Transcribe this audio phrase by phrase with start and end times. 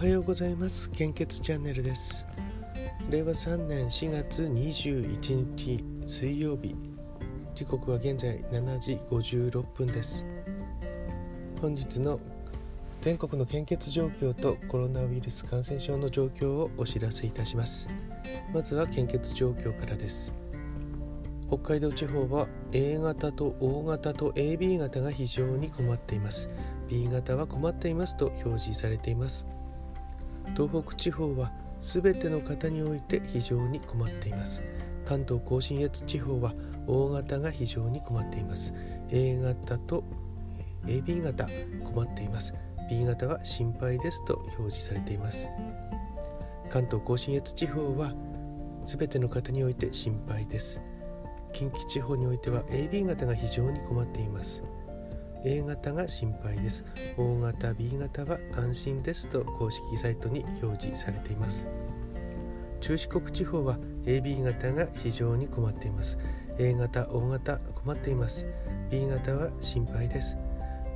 [0.00, 0.88] はようございます。
[0.92, 2.26] 献血チャンネルです。
[3.10, 6.74] 令和3年4月21日水曜日。
[7.54, 10.24] 時刻は現在7時56分です。
[11.60, 12.18] 本日の
[13.02, 17.90] 全国の献血状況とコロナウイルス感染症の状況をお知らせいたします。
[18.54, 20.34] まずは献血状況からです。
[21.48, 26.48] 北海道地方は A 型と O 型と AB 型が非常に困っています。
[26.88, 29.46] B 型は困っていますと表示されています。
[30.56, 34.62] 東北地方は全ての方において非常に困っています。
[35.04, 36.54] 関東甲信越地方は
[36.86, 38.74] O 型が非常に困っています。
[39.10, 40.04] A 型と
[40.86, 41.46] AB 型
[41.84, 42.54] 困っています。
[42.88, 45.48] B 型は心配ですと表示されています。
[46.68, 48.12] 関東甲信越地方は
[48.84, 50.80] 全ての方において心配です。
[51.52, 54.64] 近畿地方においては AB 型が非常に困っています。
[55.44, 56.84] A 型が心配です。
[57.16, 61.66] O 型 B 型は安心ですと公式サイトに表示されています。
[62.80, 66.18] 中四国地方は AB 型が非常に困っています。
[66.58, 68.46] A 型 O 型困っています。
[68.90, 70.36] B 型は心配です。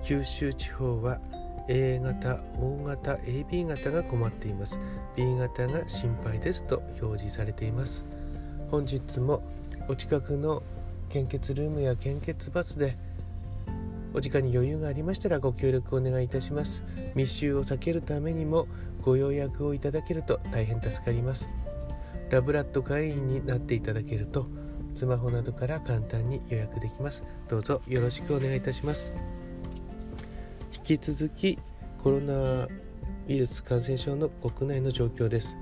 [0.02, 1.20] 九州地方は
[1.68, 4.78] A 型 O 型 AB 型が困っています。
[5.16, 8.04] B 型が心配ですと表示されています。
[8.70, 9.42] 本日も
[9.88, 10.62] お近くの
[11.08, 12.96] 献血ルームや献血バスで
[14.14, 16.84] お時間に余裕がありましたらご協力お願いいたします。
[17.16, 18.68] 密集を避けるためにも
[19.02, 21.50] ご予約をいただけると大変助かります。
[22.30, 24.46] ラブラッド会員になっていただけると
[24.94, 27.24] スマホなどから簡単に予約できます。
[27.48, 29.12] どうぞよろしくお願いいたします。
[30.72, 31.58] 引き続き
[31.98, 32.68] コロナウ
[33.26, 35.58] イルス感染症の国内の状況です。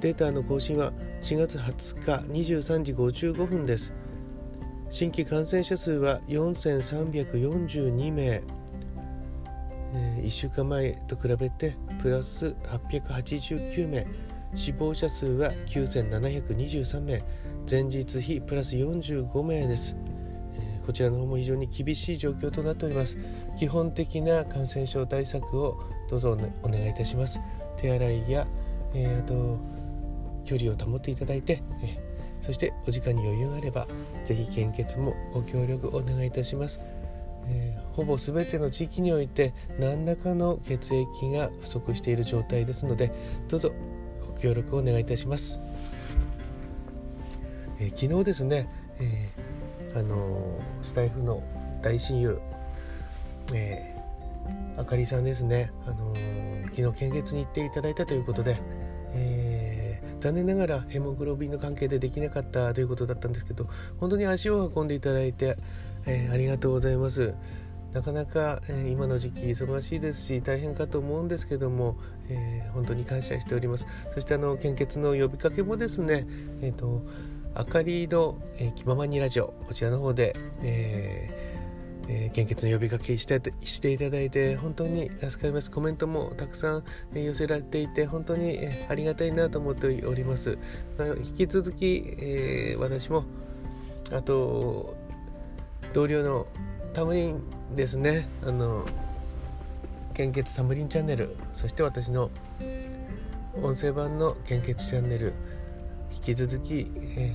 [0.00, 3.92] データの更新は4月20日23時55分です。
[4.90, 14.06] 新規感染者数は4342名、えー、1週間前と比べてプラス889名。
[14.52, 17.22] 死亡者数は9723名。
[17.70, 19.94] 前日比プラス45名です、
[20.54, 23.16] えー、こちらの方も非常に厳しい状況となっております。
[23.56, 27.40] 基本的な感染症対策をどうぞお願いいたします。
[27.76, 28.44] 手洗いや、
[28.92, 29.56] えー、あと
[30.44, 32.09] 距離を保っていただいて、えー
[32.42, 33.86] そしてお時間に余裕があれば
[34.24, 36.80] 是非献血もご協力お願いいたします、
[37.48, 43.12] えー、ほぼ全ての地域において何らかの血液が不足している状態ですので
[43.48, 43.72] どうぞ
[44.34, 45.60] ご協力をお願いいたします、
[47.78, 48.68] えー、昨日ですね、
[48.98, 51.42] えー、あのスタイフの
[51.82, 52.40] 大親友、
[53.54, 53.96] え
[54.80, 56.14] あかりさんですね、あの
[56.74, 58.56] 昨日献血に行っていただいたということで、
[60.20, 65.56] 残念ながらヘモグロビンの関係でできなかったということだったんですけど本当に足を運んでいただいて、
[66.06, 67.34] えー、ありがとうございます。
[67.92, 71.96] なかなか、えー、今の時期忙しいですし大変かと思うんですけども、
[72.28, 73.86] えー、本当に感謝しております。
[74.14, 76.24] そしてあの献血の呼びかけもですね
[76.62, 77.02] えっ、と
[77.52, 81.49] あかりの、えー、気ままにラジオこちらの方で、えー
[82.12, 85.70] えー、献血の呼びかけしてしていただいて本当に助かります。
[85.70, 86.84] コメントもたくさん、
[87.14, 90.58] え寄せられていて本当に、えありがたいなと思っております、
[90.98, 93.24] まあ、引き続き、えー、私も
[94.12, 94.96] あと
[95.92, 96.48] 同僚の
[96.94, 97.40] タムリン
[97.76, 98.28] ですね。
[98.42, 98.84] あの
[100.14, 101.36] 献血タムリンチャンネル。
[101.52, 102.30] そして私の
[103.62, 105.32] 音声版の献血チャンネル。
[106.12, 107.32] 引き続き、え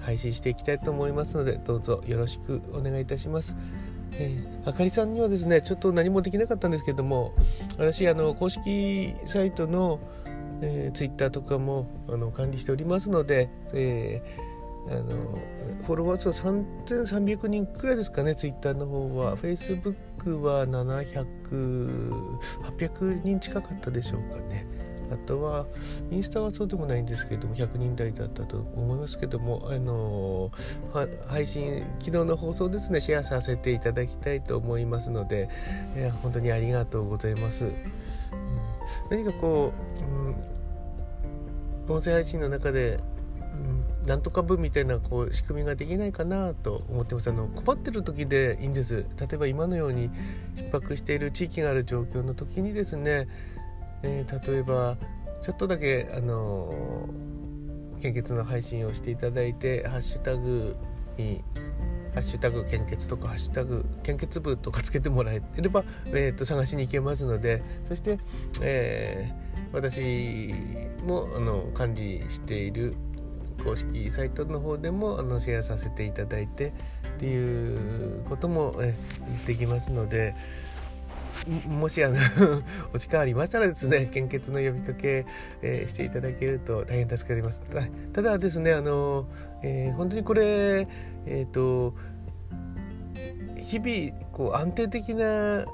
[0.00, 3.56] ー、配信していきたいと思いますのでどうぞよろしくお願いいたします。
[4.14, 7.34] えー、あかりさんにはですねちょっと何もできなかったんですけども
[7.76, 9.98] 私あの公式サイトの、
[10.60, 15.38] えー、ツイッターとかもあの管理しておりますので、えー、あの
[15.86, 19.36] フォロワー数は3300人くらいですかねツイッターの方は。
[19.36, 24.66] フェイスブックは700800人近かったでしょうかね。
[25.10, 25.66] あとは
[26.10, 30.50] インスタはそうでもないんですけれども100人台だったと思いますけどもあの
[31.26, 35.48] 配信昨日の放送ですねシェアさせていただきたいと思いますので、
[35.94, 37.72] えー、本当にありがとうございます、うん、
[39.10, 39.72] 何かこ
[41.86, 43.00] う、うん、音声配信の中で
[44.08, 47.28] なんとか部みたいなこう仕組みができないかなと思ってます。
[47.28, 49.04] あの困ってる時でいいんです。
[49.20, 50.10] 例えば今のように
[50.56, 53.28] 逼迫している地域がある状況の時にですね
[54.02, 54.96] えー、例えば
[55.42, 57.08] ちょっとだけあの
[58.00, 60.76] 献血の配信をしていただいてハッシュタグ
[61.16, 61.42] に
[62.14, 68.18] ハッシュタグ献血とかハッシュタグ献血部とかつけてもらえれば、えー、と探しに行けますのでそして、
[68.62, 70.54] えー、私
[71.04, 72.94] もあの管理している
[73.64, 76.72] 公式サイトの方でもあのシェアさせていただいてっ
[77.18, 78.94] ていうことも、え
[79.46, 80.34] できますので。
[81.68, 82.16] もしあの
[82.92, 85.26] お時間ありましたらですね献血の呼びかけ、
[85.62, 87.62] えー、していただけると大変助かります。
[88.12, 89.26] ただですねあの、
[89.62, 90.86] えー、本当にこれ
[91.26, 91.94] えっ、ー、と
[93.56, 95.66] 日々こう安定的な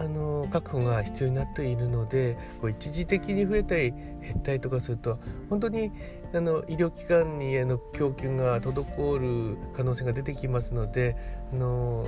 [0.00, 5.18] あの確保が必要になっているのでこう一時的に増えたり減ったりとかすると
[5.50, 5.90] 本当に
[6.34, 11.16] あの医療機関にあの供給が滞る可能性が出てきますので
[11.52, 12.06] あの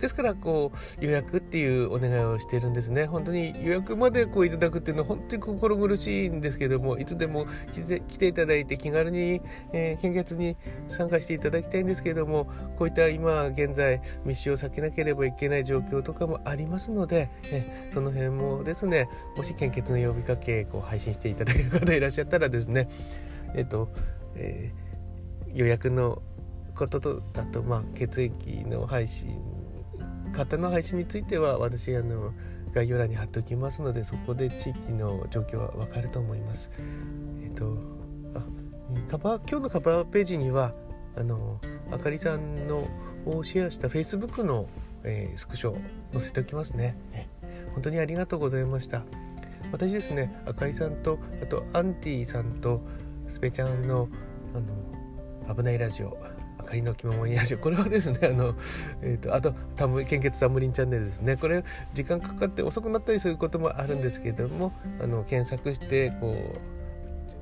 [0.00, 3.04] ですからこう予約っていうお願いをしているんですね。
[3.04, 10.56] 本当に予約までこういただくっていうのは本当に心苦しいんですけどもいつでも来て来ていただいて気軽に、えー、献血に
[10.88, 12.46] 参加していただきたいんですけども
[12.78, 22.88] こういった今現在密集を避けなければいけない状況とかもありますので、えその辺もですねもし献血の呼びかけこう配信していただける方いらっしゃったらですね
[23.54, 23.88] えっと、
[24.34, 26.22] えー、予約の
[26.74, 29.38] こととあとまあ血液の配信
[30.32, 32.32] 型の配信については私あの
[32.72, 36.70] 概要欄に貼っておきますのでそこで地域の状況はわかると思います。
[37.42, 37.76] えっと
[38.34, 38.42] あ
[39.10, 40.72] カバー今日のカバーページには
[41.16, 41.60] あの
[41.90, 42.88] あかりさんの
[43.26, 44.66] をシェアした Facebook の、
[45.04, 45.78] えー、スクショ
[46.12, 46.96] 載せておきますね。
[47.74, 49.02] 本当にありがとうございました。
[49.70, 52.82] 私ですねあかりさんとあとアンティさんと
[53.32, 54.08] スペちゃんの
[54.54, 56.18] あの危ないラジオ
[56.58, 57.58] あかりの気ままにラジオ。
[57.58, 58.54] これはですねあの、
[59.00, 61.36] えーと、あとタム献血タムリンチャンネルですね。
[61.36, 61.64] これ
[61.94, 66.36] 時間かかって遅くなったりすることもあるんですけれどもあの検索してこ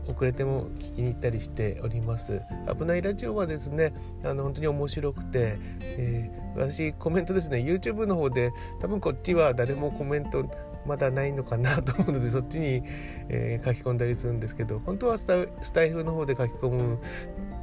[0.09, 2.41] う遅れても聞きに行ったりしております。
[2.79, 3.93] 危ないラジオはですね
[4.23, 10.49] あの本当に面白くて、えー、私コメントですね YouTube の方で多分こっちは誰もコメント
[10.87, 12.83] まだないのかなと思うのでそっちに、
[13.29, 16.99] えー、書き込んだりするんですけど本当はスタイフの方で書き込む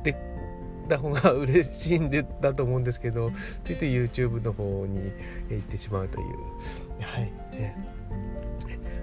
[0.04, 0.16] で
[0.88, 3.32] た方が嬉しいんでだと思うんですけど
[3.64, 5.12] ついつい YouTube の方に
[5.50, 6.26] 行ってしまうという。
[7.02, 7.76] はい、え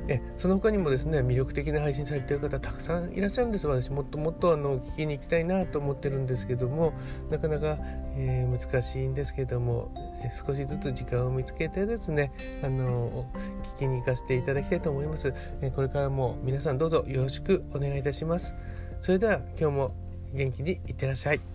[0.09, 3.67] えその他にもですね魅力的な配信されてる方たくさんいらっしゃるんです。
[3.67, 6.93] 私もっともっとあの聞きに行きたいなと思ってるんですけども
[7.31, 7.79] なかなか、
[8.17, 9.93] えー、難しいんですけども、
[10.25, 13.27] え少しずつ時間を見つけてですねあの
[13.77, 18.55] 聞きに行かせていただきたいと思います、えこれからも皆さんどうぞよろしくお願いいたします。
[19.01, 19.95] それでは今日も
[20.33, 21.54] 元気にいってらっしゃい。